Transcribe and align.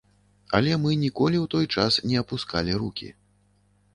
Але 0.59 0.71
мы 0.85 0.93
ніколі 1.01 1.37
ў 1.41 1.45
той 1.55 1.65
час 1.79 1.99
не 2.11 2.17
апускалі 2.23 2.79
рукі. 2.85 3.13